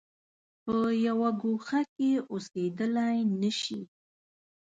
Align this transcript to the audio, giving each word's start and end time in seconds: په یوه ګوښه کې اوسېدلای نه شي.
په 0.63 0.75
یوه 1.07 1.29
ګوښه 1.41 1.81
کې 1.95 2.11
اوسېدلای 2.31 3.17
نه 3.41 3.51
شي. 3.59 3.81